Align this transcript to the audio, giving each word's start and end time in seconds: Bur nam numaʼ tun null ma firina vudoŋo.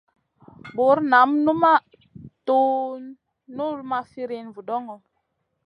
Bur 0.75 0.97
nam 1.11 1.29
numaʼ 1.45 1.83
tun 2.45 3.01
null 3.55 3.79
ma 3.89 3.97
firina 4.11 4.49
vudoŋo. 4.55 4.95